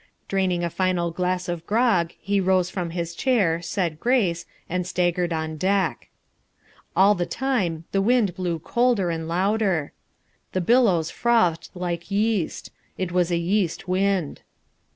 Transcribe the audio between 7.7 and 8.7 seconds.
the wind blew